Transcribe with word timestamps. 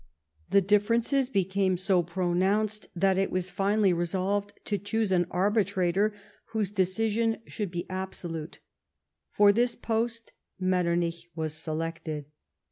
The 0.49 0.61
differences 0.61 1.29
became 1.29 1.77
so 1.77 2.01
pronounced 2.01 2.87
that 2.95 3.19
it 3.19 3.29
was 3.29 3.51
finally 3.51 3.93
resolved 3.93 4.53
to 4.65 4.79
choose 4.79 5.11
an 5.11 5.27
arbitrator 5.29 6.11
whose 6.45 6.71
decision 6.71 7.37
should 7.45 7.69
be 7.69 7.85
absolute. 7.87 8.61
For 9.29 9.51
this 9.51 9.75
post 9.75 10.33
Metternich 10.59 11.29
was 11.35 11.53
selected. 11.53 12.29